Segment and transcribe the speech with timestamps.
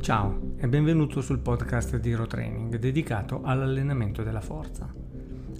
[0.00, 4.90] Ciao e benvenuto sul podcast di Hero Training dedicato all'allenamento della forza.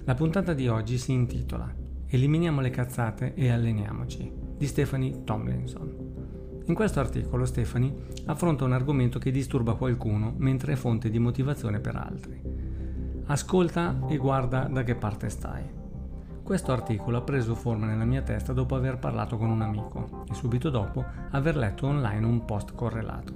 [0.05, 1.71] La puntata di oggi si intitola
[2.07, 6.63] Eliminiamo le cazzate e alleniamoci di Stephanie Tomlinson.
[6.65, 7.93] In questo articolo Stephanie
[8.25, 12.41] affronta un argomento che disturba qualcuno mentre è fonte di motivazione per altri.
[13.25, 15.80] Ascolta e guarda da che parte stai.
[16.43, 20.33] Questo articolo ha preso forma nella mia testa dopo aver parlato con un amico e
[20.33, 23.33] subito dopo aver letto online un post correlato.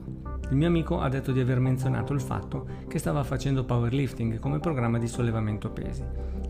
[0.49, 4.59] Il mio amico ha detto di aver menzionato il fatto che stava facendo powerlifting come
[4.59, 6.03] programma di sollevamento pesi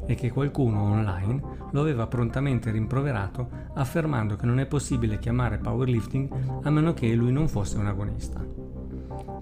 [0.08, 6.62] e che qualcuno online lo aveva prontamente rimproverato affermando che non è possibile chiamare powerlifting
[6.64, 8.44] a meno che lui non fosse un agonista.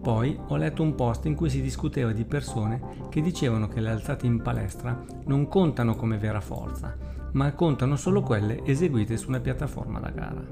[0.04, 3.90] Poi ho letto un post in cui si discuteva di persone che dicevano che le
[3.90, 6.94] alzate in palestra non contano come vera forza,
[7.32, 10.46] ma contano solo quelle eseguite su una piattaforma da gara.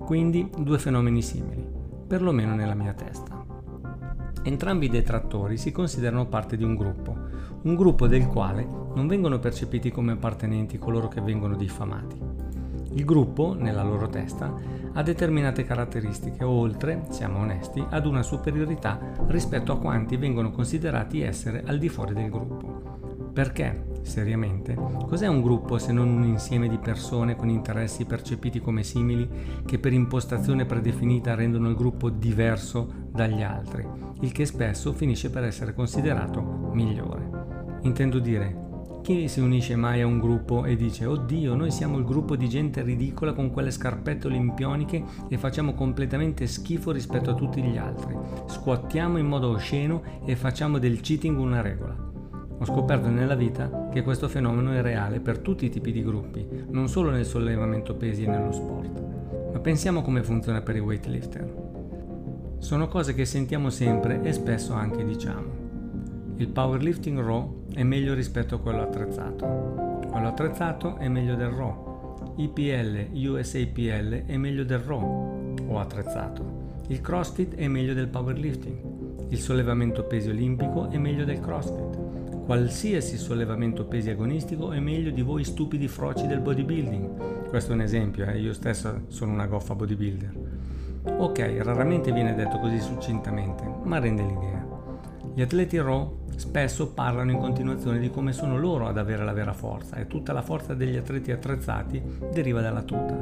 [0.00, 1.66] Quindi due fenomeni simili,
[2.06, 3.42] perlomeno nella mia testa.
[4.42, 7.16] Entrambi i detrattori si considerano parte di un gruppo,
[7.62, 12.20] un gruppo del quale non vengono percepiti come appartenenti coloro che vengono diffamati.
[12.94, 14.54] Il gruppo, nella loro testa,
[14.92, 21.64] ha determinate caratteristiche, oltre, siamo onesti, ad una superiorità rispetto a quanti vengono considerati essere
[21.66, 23.02] al di fuori del gruppo.
[23.32, 24.76] Perché, seriamente,
[25.08, 29.28] cos'è un gruppo se non un insieme di persone con interessi percepiti come simili
[29.66, 33.84] che per impostazione predefinita rendono il gruppo diverso dagli altri,
[34.20, 37.28] il che spesso finisce per essere considerato migliore?
[37.80, 38.63] Intendo dire,
[39.04, 42.48] chi si unisce mai a un gruppo e dice oddio noi siamo il gruppo di
[42.48, 48.16] gente ridicola con quelle scarpette olimpioniche e facciamo completamente schifo rispetto a tutti gli altri,
[48.46, 51.94] squattiamo in modo osceno e facciamo del cheating una regola.
[52.58, 56.48] Ho scoperto nella vita che questo fenomeno è reale per tutti i tipi di gruppi,
[56.70, 59.02] non solo nel sollevamento pesi e nello sport.
[59.52, 62.56] Ma pensiamo come funziona per i weightlifter.
[62.56, 65.63] Sono cose che sentiamo sempre e spesso anche diciamo.
[66.36, 70.00] Il powerlifting raw è meglio rispetto a quello attrezzato.
[70.10, 72.34] Quello attrezzato è meglio del raw.
[72.36, 76.82] IPL, USAPL è meglio del raw o attrezzato.
[76.88, 79.28] Il CrossFit è meglio del powerlifting.
[79.28, 82.44] Il sollevamento pesi olimpico è meglio del CrossFit.
[82.44, 87.46] Qualsiasi sollevamento pesi agonistico è meglio di voi stupidi froci del bodybuilding.
[87.46, 88.40] Questo è un esempio, eh?
[88.40, 90.32] io stesso sono una goffa bodybuilder.
[91.16, 94.73] Ok, raramente viene detto così succintamente, ma rende l'idea.
[95.36, 99.52] Gli atleti raw spesso parlano in continuazione di come sono loro ad avere la vera
[99.52, 102.00] forza e tutta la forza degli atleti attrezzati
[102.32, 103.18] deriva dalla tuta.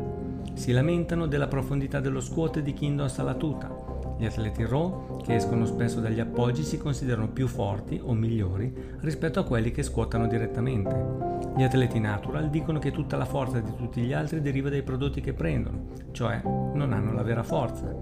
[0.53, 3.75] Si lamentano della profondità dello squat di chi indossa la tuta.
[4.19, 8.71] Gli atleti raw, che escono spesso dagli appoggi, si considerano più forti o migliori
[9.01, 11.32] rispetto a quelli che scuotano direttamente.
[11.55, 15.21] Gli atleti natural dicono che tutta la forza di tutti gli altri deriva dai prodotti
[15.21, 17.95] che prendono, cioè non hanno la vera forza.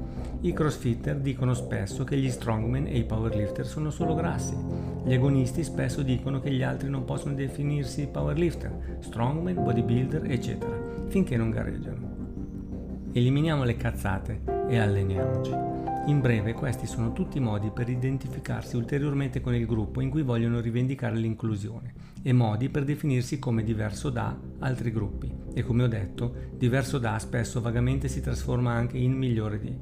[0.42, 4.56] I crossfitter dicono spesso che gli strongman e i powerlifter sono solo grassi.
[5.04, 10.76] Gli agonisti spesso dicono che gli altri non possono definirsi powerlifter, strongman, bodybuilder, eccetera,
[11.08, 12.08] finché non gareggiano.
[13.12, 15.69] Eliminiamo le cazzate e alleniamoci.
[16.06, 20.58] In breve, questi sono tutti modi per identificarsi ulteriormente con il gruppo in cui vogliono
[20.58, 25.32] rivendicare l'inclusione e modi per definirsi come diverso da altri gruppi.
[25.52, 29.78] E come ho detto, diverso da spesso vagamente si trasforma anche in migliore di.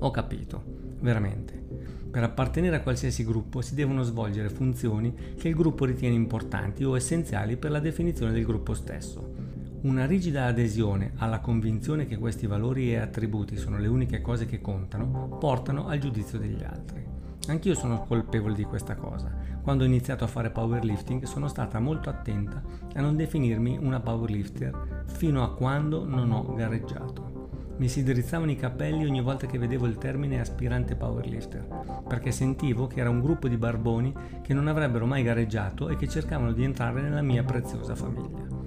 [0.00, 0.62] Ho capito,
[1.00, 1.66] veramente.
[2.10, 6.96] Per appartenere a qualsiasi gruppo si devono svolgere funzioni che il gruppo ritiene importanti o
[6.96, 9.57] essenziali per la definizione del gruppo stesso.
[9.80, 14.60] Una rigida adesione alla convinzione che questi valori e attributi sono le uniche cose che
[14.60, 17.06] contano portano al giudizio degli altri.
[17.46, 19.32] Anch'io sono colpevole di questa cosa.
[19.62, 22.60] Quando ho iniziato a fare powerlifting sono stata molto attenta
[22.92, 27.76] a non definirmi una powerlifter fino a quando non ho gareggiato.
[27.76, 32.88] Mi si drizzavano i capelli ogni volta che vedevo il termine aspirante powerlifter, perché sentivo
[32.88, 34.12] che era un gruppo di barboni
[34.42, 38.57] che non avrebbero mai gareggiato e che cercavano di entrare nella mia preziosa famiglia.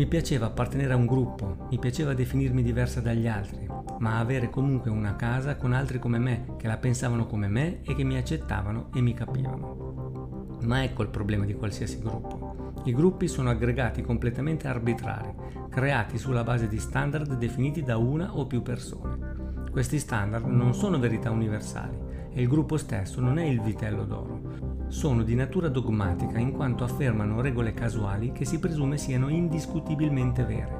[0.00, 4.90] Mi piaceva appartenere a un gruppo, mi piaceva definirmi diversa dagli altri, ma avere comunque
[4.90, 8.88] una casa con altri come me, che la pensavano come me e che mi accettavano
[8.94, 10.56] e mi capivano.
[10.62, 12.72] Ma ecco il problema di qualsiasi gruppo.
[12.84, 15.34] I gruppi sono aggregati completamente arbitrari,
[15.68, 19.18] creati sulla base di standard definiti da una o più persone.
[19.70, 21.98] Questi standard non sono verità universali
[22.32, 24.69] e il gruppo stesso non è il vitello d'oro.
[24.90, 30.76] Sono di natura dogmatica in quanto affermano regole casuali che si presume siano indiscutibilmente vere,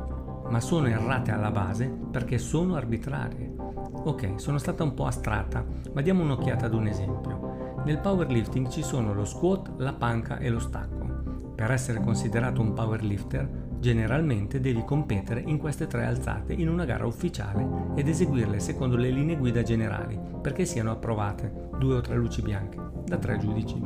[0.49, 3.55] ma sono errate alla base perché sono arbitrarie.
[3.57, 5.65] Ok, sono stata un po' astratta,
[5.95, 7.83] ma diamo un'occhiata ad un esempio.
[7.85, 11.53] Nel powerlifting ci sono lo squat, la panca e lo stacco.
[11.55, 17.07] Per essere considerato un powerlifter Generalmente devi competere in queste tre alzate in una gara
[17.07, 22.43] ufficiale ed eseguirle secondo le linee guida generali perché siano approvate, due o tre luci
[22.43, 23.81] bianche, da tre giudici.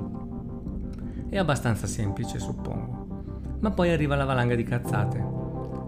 [1.29, 3.59] È abbastanza semplice, suppongo.
[3.61, 5.25] Ma poi arriva la valanga di cazzate.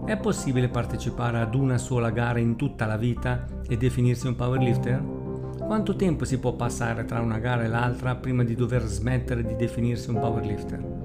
[0.05, 5.03] È possibile partecipare ad una sola gara in tutta la vita e definirsi un powerlifter?
[5.59, 9.57] Quanto tempo si può passare tra una gara e l'altra prima di dover smettere di
[9.57, 10.96] definirsi un powerlifter?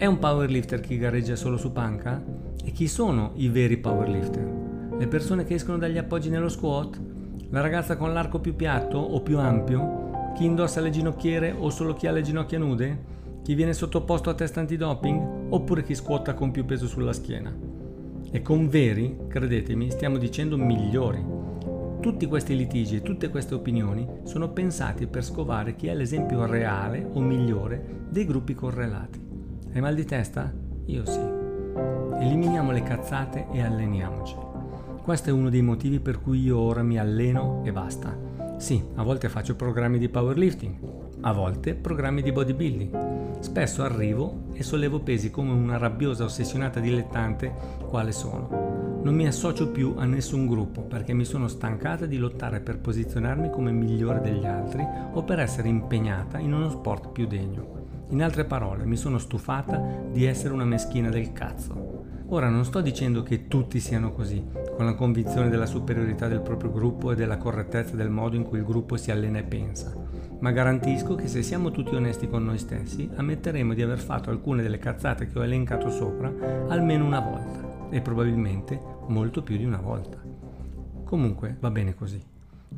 [0.00, 2.24] È un powerlifter chi gareggia solo su panca?
[2.64, 4.96] E chi sono i veri powerlifter?
[4.98, 6.98] Le persone che escono dagli appoggi nello squat?
[7.50, 10.32] La ragazza con l'arco più piatto o più ampio?
[10.34, 13.04] Chi indossa le ginocchiere o solo chi ha le ginocchia nude?
[13.42, 15.50] Chi viene sottoposto a test antidoping?
[15.50, 17.54] Oppure chi scuota con più peso sulla schiena?
[18.30, 21.22] E con veri, credetemi, stiamo dicendo migliori.
[22.00, 27.06] Tutti questi litigi e tutte queste opinioni sono pensati per scovare chi è l'esempio reale
[27.12, 29.28] o migliore dei gruppi correlati.
[29.72, 30.52] Hai mal di testa?
[30.86, 31.20] Io sì.
[32.18, 34.34] Eliminiamo le cazzate e alleniamoci.
[35.00, 38.18] Questo è uno dei motivi per cui io ora mi alleno e basta.
[38.56, 40.74] Sì, a volte faccio programmi di powerlifting,
[41.20, 43.38] a volte programmi di bodybuilding.
[43.38, 47.54] Spesso arrivo e sollevo pesi come una rabbiosa ossessionata dilettante
[47.86, 48.98] quale sono.
[49.04, 53.50] Non mi associo più a nessun gruppo perché mi sono stancata di lottare per posizionarmi
[53.50, 57.79] come migliore degli altri o per essere impegnata in uno sport più degno.
[58.10, 59.80] In altre parole, mi sono stufata
[60.10, 62.04] di essere una meschina del cazzo.
[62.26, 66.72] Ora non sto dicendo che tutti siano così, con la convinzione della superiorità del proprio
[66.72, 69.94] gruppo e della correttezza del modo in cui il gruppo si allena e pensa,
[70.40, 74.62] ma garantisco che se siamo tutti onesti con noi stessi, ammetteremo di aver fatto alcune
[74.62, 76.32] delle cazzate che ho elencato sopra
[76.68, 80.18] almeno una volta, e probabilmente molto più di una volta.
[81.04, 82.20] Comunque va bene così.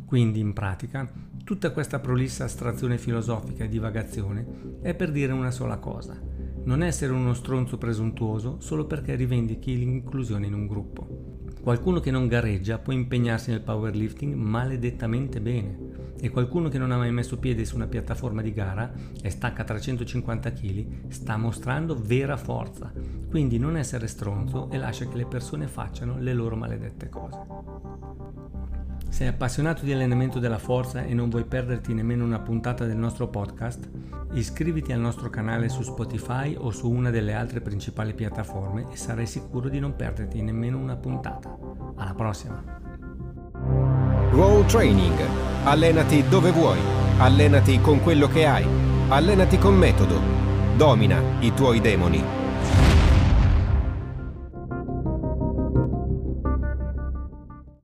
[0.06, 1.06] Quindi, in pratica,
[1.44, 4.46] tutta questa prolissa astrazione filosofica e divagazione
[4.80, 6.20] è per dire una sola cosa.
[6.64, 11.40] Non essere uno stronzo presuntuoso solo perché rivendichi l'inclusione in un gruppo.
[11.60, 16.96] Qualcuno che non gareggia può impegnarsi nel powerlifting maledettamente bene e qualcuno che non ha
[16.96, 22.36] mai messo piede su una piattaforma di gara e stacca 350 kg sta mostrando vera
[22.36, 22.92] forza.
[23.28, 27.91] Quindi non essere stronzo e lascia che le persone facciano le loro maledette cose.
[29.12, 33.28] Sei appassionato di allenamento della forza e non vuoi perderti nemmeno una puntata del nostro
[33.28, 33.86] podcast?
[34.32, 39.26] Iscriviti al nostro canale su Spotify o su una delle altre principali piattaforme e sarai
[39.26, 41.54] sicuro di non perderti nemmeno una puntata.
[41.96, 42.64] Alla prossima!
[44.30, 45.18] Roll Training.
[45.64, 46.78] Allenati dove vuoi.
[47.18, 48.66] Allenati con quello che hai.
[49.08, 50.18] Allenati con metodo.
[50.74, 52.41] Domina i tuoi demoni.